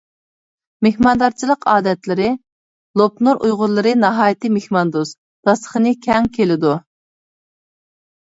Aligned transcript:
مېھماندارچىلىق 0.85 1.65
ئادەتلىرى 1.73 2.29
لوپنۇر 3.01 3.37
ئۇيغۇرلىرى 3.47 3.91
ناھايىتى 4.05 4.51
مېھماندوست، 4.55 5.15
داستىخىنى 5.51 5.93
كەڭ 6.07 6.31
كېلىدۇ. 6.39 6.73